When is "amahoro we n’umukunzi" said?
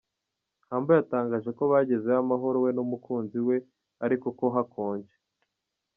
2.23-3.37